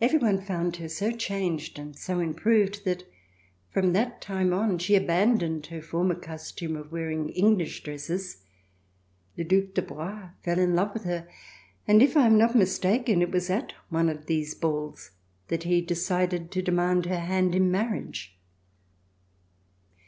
Every 0.00 0.18
one 0.18 0.40
found 0.40 0.74
her 0.78 0.88
so 0.88 1.12
changed 1.12 1.78
and 1.78 1.94
so 1.96 2.18
improved 2.18 2.84
that 2.84 3.04
from 3.70 3.92
that 3.92 4.20
time 4.20 4.52
on 4.52 4.78
she 4.78 4.96
abandoned 4.96 5.66
her 5.66 5.80
former 5.80 6.16
custom 6.16 6.74
of 6.74 6.90
wearing 6.90 7.28
English 7.28 7.84
dresses. 7.84 8.42
The 9.36 9.44
Due 9.44 9.68
de 9.68 9.80
Broglie 9.80 10.30
fell 10.42 10.58
in 10.58 10.74
love 10.74 10.92
with 10.92 11.04
her, 11.04 11.28
and, 11.86 12.02
if 12.02 12.16
I 12.16 12.26
am 12.26 12.36
not 12.36 12.56
mistaken, 12.56 13.22
it 13.22 13.30
was 13.30 13.48
at 13.48 13.74
one 13.90 14.08
of 14.08 14.26
these 14.26 14.56
balls 14.56 15.12
that 15.46 15.62
he 15.62 15.80
decided 15.80 16.50
to 16.50 16.60
demand 16.60 17.06
her 17.06 17.20
hand 17.20 17.54
in 17.54 17.70
marriage. 17.70 18.36